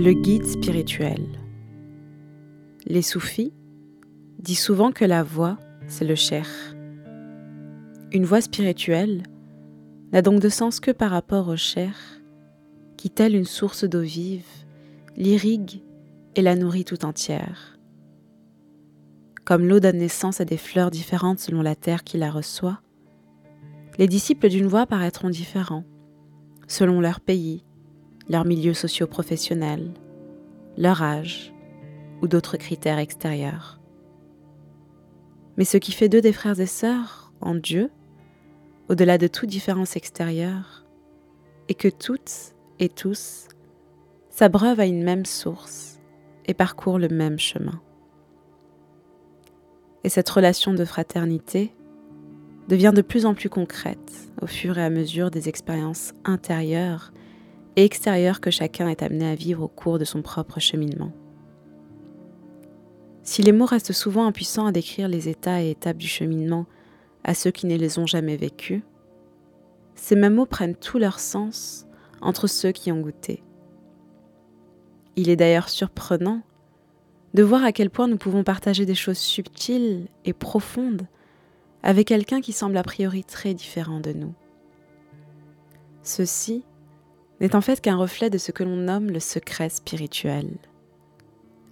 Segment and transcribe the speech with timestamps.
[0.00, 1.26] Le guide spirituel.
[2.86, 3.52] Les soufis
[4.38, 6.46] disent souvent que la voix, c'est le cher.
[8.12, 9.24] Une voix spirituelle
[10.12, 11.96] n'a donc de sens que par rapport au cher,
[12.96, 14.46] qui, telle une source d'eau vive,
[15.16, 15.82] l'irrigue
[16.36, 17.76] et la nourrit tout entière.
[19.44, 22.80] Comme l'eau donne naissance à des fleurs différentes selon la terre qui la reçoit,
[23.98, 25.84] les disciples d'une voix paraîtront différents,
[26.68, 27.64] selon leur pays,
[28.28, 29.90] leur milieu socio-professionnel,
[30.76, 31.52] leur âge
[32.22, 33.80] ou d'autres critères extérieurs.
[35.56, 37.90] Mais ce qui fait d'eux des frères et sœurs en Dieu,
[38.88, 40.84] au-delà de toute différence extérieure,
[41.68, 43.48] est que toutes et tous
[44.30, 45.98] s'abreuvent à une même source
[46.46, 47.80] et parcourent le même chemin.
[50.04, 51.74] Et cette relation de fraternité
[52.68, 57.12] devient de plus en plus concrète au fur et à mesure des expériences intérieures
[57.80, 61.12] et que chacun est amené à vivre au cours de son propre cheminement.
[63.22, 66.66] Si les mots restent souvent impuissants à décrire les états et étapes du cheminement
[67.22, 68.82] à ceux qui ne les ont jamais vécus,
[69.94, 71.86] ces mêmes mots prennent tout leur sens
[72.20, 73.44] entre ceux qui ont goûté.
[75.14, 76.42] Il est d'ailleurs surprenant
[77.34, 81.06] de voir à quel point nous pouvons partager des choses subtiles et profondes
[81.84, 84.34] avec quelqu'un qui semble a priori très différent de nous.
[86.02, 86.64] Ceci
[87.40, 90.48] n'est en fait qu'un reflet de ce que l'on nomme le secret spirituel,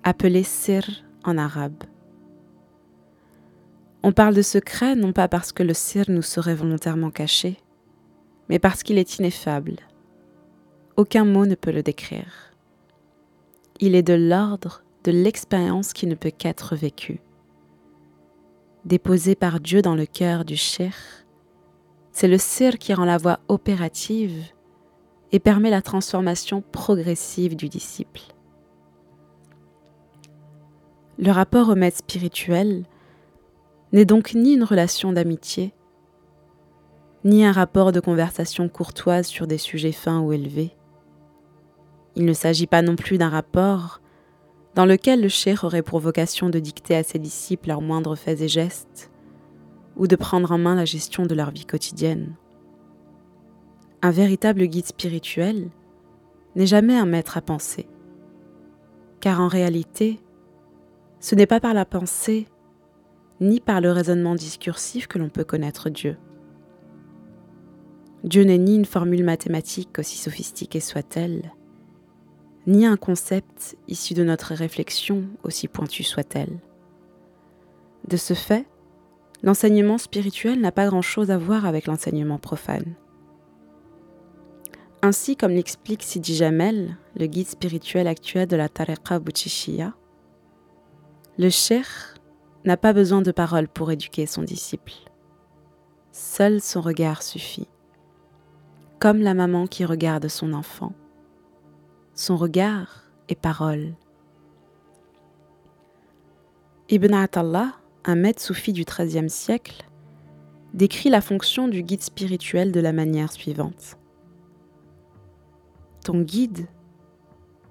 [0.05, 0.84] appelé sir
[1.25, 1.84] en arabe.
[4.03, 7.59] On parle de secret non pas parce que le sir nous serait volontairement caché,
[8.48, 9.77] mais parce qu'il est ineffable.
[10.97, 12.53] Aucun mot ne peut le décrire.
[13.81, 17.20] Il est de l'ordre de l'expérience qui ne peut qu'être vécue
[18.87, 20.94] déposé par Dieu dans le cœur du cher,
[22.12, 24.44] c'est le sir qui rend la voie opérative
[25.33, 28.23] et permet la transformation progressive du disciple.
[31.19, 32.84] Le rapport au maître spirituel
[33.93, 35.73] n'est donc ni une relation d'amitié,
[37.25, 40.77] ni un rapport de conversation courtoise sur des sujets fins ou élevés.
[42.15, 44.00] Il ne s'agit pas non plus d'un rapport
[44.75, 48.43] dans lequel le cher aurait pour vocation de dicter à ses disciples leurs moindres faits
[48.43, 49.11] et gestes,
[49.97, 52.34] ou de prendre en main la gestion de leur vie quotidienne.
[54.03, 55.71] Un véritable guide spirituel
[56.55, 57.89] n'est jamais un maître à penser,
[59.21, 60.21] car en réalité,
[61.21, 62.47] ce n'est pas par la pensée
[63.41, 66.17] ni par le raisonnement discursif que l'on peut connaître Dieu.
[68.25, 71.53] Dieu n'est ni une formule mathématique aussi sophistiquée soit-elle,
[72.67, 76.59] ni un concept issu de notre réflexion, aussi pointu soit-elle.
[78.09, 78.67] De ce fait,
[79.43, 82.95] l'enseignement spirituel n'a pas grand-chose à voir avec l'enseignement profane.
[85.06, 89.94] Ainsi, comme l'explique Sidi Jamel, le guide spirituel actuel de la Tariqa Bouchishiya,
[91.39, 91.87] le cher
[92.65, 94.94] n'a pas besoin de paroles pour éduquer son disciple.
[96.11, 97.69] Seul son regard suffit,
[98.99, 100.93] comme la maman qui regarde son enfant
[102.17, 103.94] son regard et parole.
[106.88, 107.75] Ibn Atallah,
[108.06, 109.84] un maître soufi du XIIIe siècle,
[110.75, 113.99] décrit la fonction du guide spirituel de la manière suivante.
[116.06, 116.69] Ton guide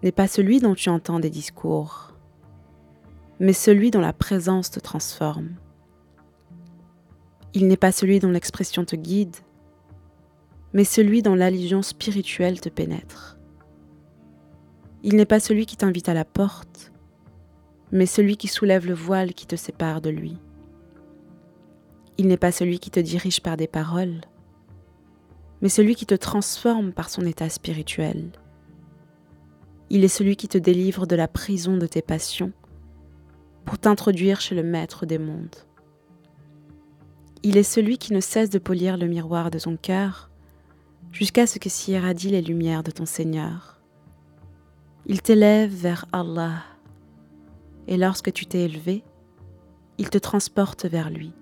[0.03, 2.11] n'est pas celui dont tu entends des discours,
[3.39, 5.51] mais celui dont la présence te transforme.
[7.53, 9.37] Il n'est pas celui dont l'expression te guide,
[10.73, 13.39] mais celui dont l'allusion spirituelle te pénètre.
[15.01, 16.91] Il n'est pas celui qui t'invite à la porte,
[17.93, 20.37] mais celui qui soulève le voile qui te sépare de lui.
[22.17, 24.19] Il n'est pas celui qui te dirige par des paroles,
[25.65, 28.29] mais celui qui te transforme par son état spirituel.
[29.89, 32.53] Il est celui qui te délivre de la prison de tes passions
[33.65, 35.55] pour t'introduire chez le Maître des mondes.
[37.41, 40.29] Il est celui qui ne cesse de polir le miroir de ton cœur
[41.11, 43.81] jusqu'à ce que s'y irradient les lumières de ton Seigneur.
[45.07, 46.61] Il t'élève vers Allah.
[47.87, 49.03] Et lorsque tu t'es élevé,
[49.97, 51.33] il te transporte vers lui.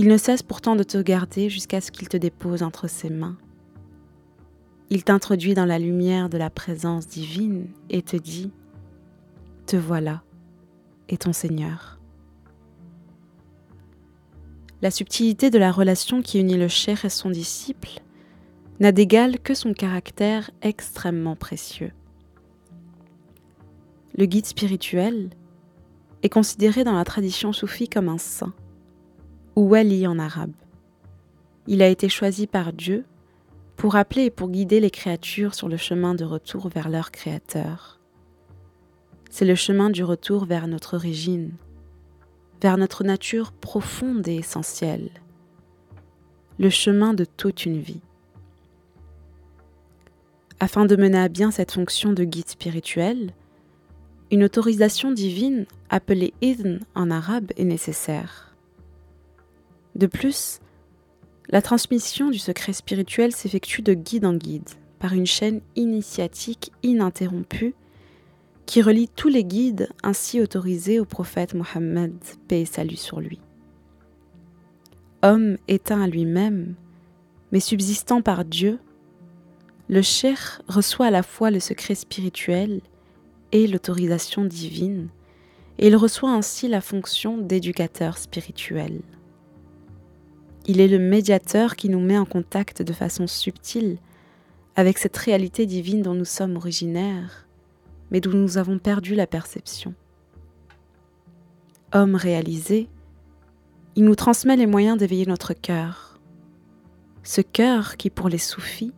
[0.00, 3.36] Il ne cesse pourtant de te garder jusqu'à ce qu'il te dépose entre ses mains.
[4.90, 8.52] Il t'introduit dans la lumière de la présence divine et te dit,
[9.66, 10.22] Te voilà,
[11.08, 11.98] et ton Seigneur.
[14.82, 18.00] La subtilité de la relation qui unit le cher et son disciple
[18.78, 21.90] n'a d'égal que son caractère extrêmement précieux.
[24.16, 25.30] Le guide spirituel
[26.22, 28.54] est considéré dans la tradition soufie comme un saint,
[29.58, 30.52] ou wali en arabe.
[31.66, 33.04] Il a été choisi par Dieu
[33.76, 37.98] pour appeler et pour guider les créatures sur le chemin de retour vers leur Créateur.
[39.30, 41.54] C'est le chemin du retour vers notre origine,
[42.62, 45.10] vers notre nature profonde et essentielle,
[46.60, 48.02] le chemin de toute une vie.
[50.60, 53.32] Afin de mener à bien cette fonction de guide spirituel,
[54.30, 58.47] une autorisation divine, appelée idn en arabe, est nécessaire.
[59.98, 60.60] De plus,
[61.48, 64.68] la transmission du secret spirituel s'effectue de guide en guide,
[65.00, 67.74] par une chaîne initiatique ininterrompue
[68.64, 72.14] qui relie tous les guides ainsi autorisés au prophète Mohammed,
[72.46, 73.40] paix et salut sur lui.
[75.22, 76.76] Homme éteint à lui-même,
[77.50, 78.78] mais subsistant par Dieu,
[79.88, 82.82] le cher reçoit à la fois le secret spirituel
[83.50, 85.08] et l'autorisation divine,
[85.78, 89.00] et il reçoit ainsi la fonction d'éducateur spirituel.
[90.70, 93.96] Il est le médiateur qui nous met en contact de façon subtile
[94.76, 97.48] avec cette réalité divine dont nous sommes originaires,
[98.10, 99.94] mais dont nous avons perdu la perception.
[101.94, 102.86] Homme réalisé,
[103.96, 106.20] il nous transmet les moyens d'éveiller notre cœur.
[107.22, 108.92] Ce cœur qui, pour les soufis,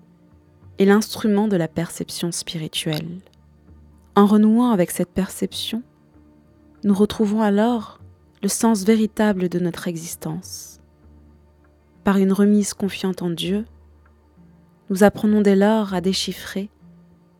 [0.81, 3.20] est l'instrument de la perception spirituelle.
[4.17, 5.84] En renouant avec cette perception,
[6.82, 8.00] nous retrouvons alors
[8.43, 10.80] le sens véritable de notre existence.
[12.05, 13.64] Par une remise confiante en Dieu,
[14.88, 16.70] nous apprenons dès lors à déchiffrer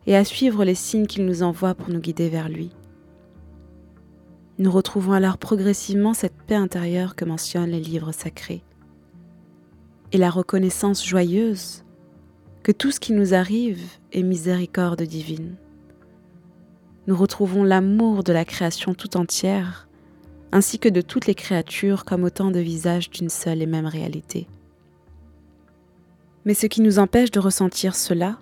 [0.07, 2.71] et à suivre les signes qu'il nous envoie pour nous guider vers lui.
[4.57, 8.63] Nous retrouvons alors progressivement cette paix intérieure que mentionnent les livres sacrés
[10.11, 11.83] et la reconnaissance joyeuse
[12.63, 13.81] que tout ce qui nous arrive
[14.11, 15.55] est miséricorde divine
[17.07, 19.87] nous retrouvons l'amour de la création tout entière,
[20.51, 24.47] ainsi que de toutes les créatures comme autant de visages d'une seule et même réalité.
[26.45, 28.39] Mais ce qui nous empêche de ressentir cela,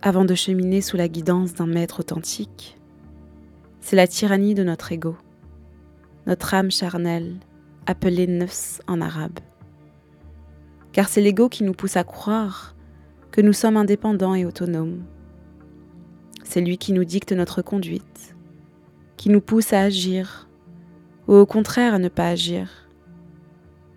[0.00, 2.78] avant de cheminer sous la guidance d'un maître authentique,
[3.80, 5.16] c'est la tyrannie de notre ego,
[6.26, 7.36] notre âme charnelle,
[7.86, 9.38] appelée nefs en arabe.
[10.92, 12.74] Car c'est l'ego qui nous pousse à croire
[13.30, 15.04] que nous sommes indépendants et autonomes,
[16.44, 18.34] c'est lui qui nous dicte notre conduite,
[19.16, 20.48] qui nous pousse à agir
[21.28, 22.88] ou au contraire à ne pas agir.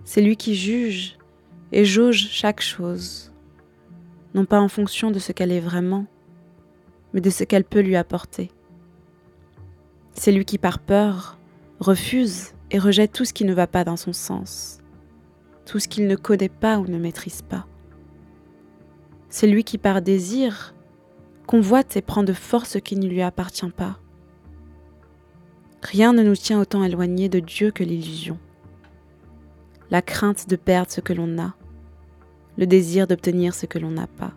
[0.03, 1.17] C'est lui qui juge
[1.71, 3.31] et jauge chaque chose,
[4.33, 6.05] non pas en fonction de ce qu'elle est vraiment,
[7.13, 8.51] mais de ce qu'elle peut lui apporter.
[10.13, 11.37] C'est lui qui par peur
[11.79, 14.79] refuse et rejette tout ce qui ne va pas dans son sens,
[15.65, 17.65] tout ce qu'il ne connaît pas ou ne maîtrise pas.
[19.29, 20.73] C'est lui qui par désir
[21.47, 23.99] convoite et prend de force ce qui ne lui appartient pas.
[25.81, 28.37] Rien ne nous tient autant éloignés de Dieu que l'illusion.
[29.91, 31.55] La crainte de perdre ce que l'on a,
[32.57, 34.33] le désir d'obtenir ce que l'on n'a pas,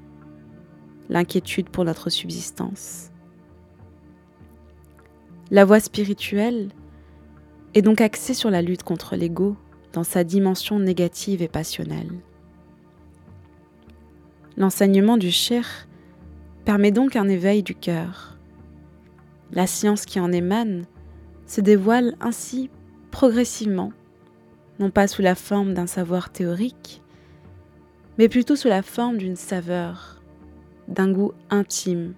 [1.09, 3.11] l'inquiétude pour notre subsistance.
[5.51, 6.69] La voie spirituelle
[7.75, 9.57] est donc axée sur la lutte contre l'ego
[9.93, 12.13] dans sa dimension négative et passionnelle.
[14.57, 15.89] L'enseignement du cher
[16.65, 18.37] permet donc un éveil du cœur.
[19.53, 20.85] La science qui en émane
[21.49, 22.71] se dévoile ainsi
[23.11, 23.93] progressivement,
[24.79, 27.03] non pas sous la forme d'un savoir théorique,
[28.19, 30.23] mais plutôt sous la forme d'une saveur,
[30.87, 32.15] d'un goût intime,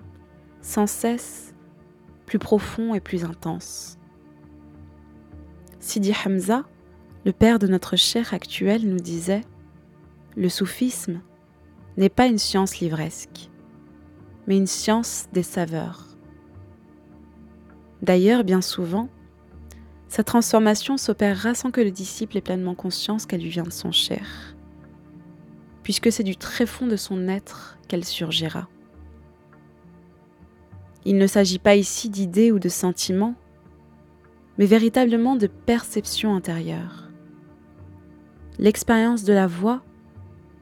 [0.61, 1.55] sans cesse
[2.27, 3.97] plus profond et plus intense.
[5.79, 6.65] Sidi Hamza,
[7.25, 9.45] le père de notre chair actuelle, nous disait
[10.37, 11.23] Le soufisme
[11.97, 13.51] n'est pas une science livresque
[14.51, 16.07] mais une science des saveurs.
[18.03, 19.09] D'ailleurs, bien souvent,
[20.11, 23.93] sa transformation s'opérera sans que le disciple ait pleinement conscience qu'elle lui vient de son
[23.93, 24.57] cher,
[25.85, 28.69] puisque c'est du très fond de son être qu'elle surgira.
[31.05, 33.37] Il ne s'agit pas ici d'idées ou de sentiments,
[34.59, 37.09] mais véritablement de perception intérieure.
[38.59, 39.81] L'expérience de la voix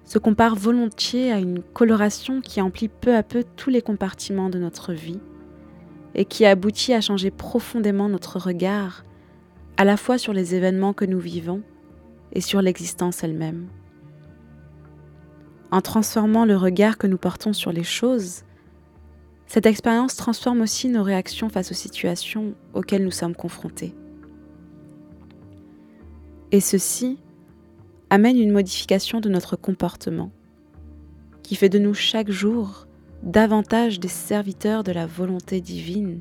[0.04, 4.58] se compare volontiers à une coloration qui emplit peu à peu tous les compartiments de
[4.58, 5.20] notre vie
[6.14, 9.04] et qui aboutit à changer profondément notre regard
[9.78, 11.62] à la fois sur les événements que nous vivons
[12.32, 13.68] et sur l'existence elle-même.
[15.70, 18.42] En transformant le regard que nous portons sur les choses,
[19.46, 23.94] cette expérience transforme aussi nos réactions face aux situations auxquelles nous sommes confrontés.
[26.50, 27.18] Et ceci
[28.10, 30.32] amène une modification de notre comportement,
[31.44, 32.88] qui fait de nous chaque jour
[33.22, 36.18] davantage des serviteurs de la volonté divine,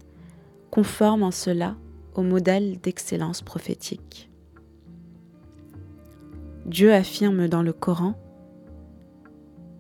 [0.69, 1.75] conformes en cela
[2.24, 4.29] modèle d'excellence prophétique.
[6.65, 8.15] Dieu affirme dans le Coran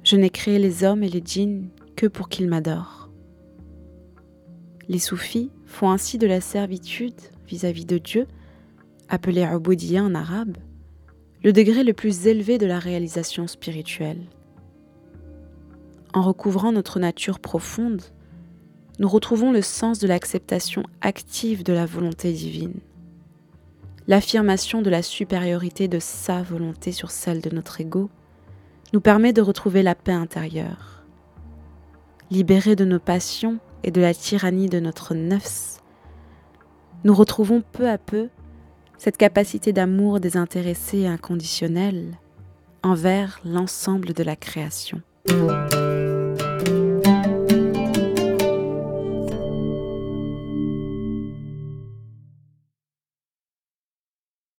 [0.03, 3.09] Je n'ai créé les hommes et les djinns que pour qu'ils m'adorent.
[4.87, 8.27] Les soufis font ainsi de la servitude vis-à-vis de Dieu,
[9.09, 10.57] appelé Ubudiyya en arabe,
[11.43, 14.21] le degré le plus élevé de la réalisation spirituelle.
[16.13, 18.01] En recouvrant notre nature profonde,
[18.99, 22.79] nous retrouvons le sens de l'acceptation active de la volonté divine,
[24.07, 28.09] l'affirmation de la supériorité de sa volonté sur celle de notre ego,
[28.93, 31.03] nous permet de retrouver la paix intérieure.
[32.31, 35.81] Libérés de nos passions et de la tyrannie de notre nefs,
[37.03, 38.29] nous retrouvons peu à peu
[38.97, 42.17] cette capacité d'amour désintéressé et inconditionnel
[42.81, 45.01] envers l'ensemble de la création.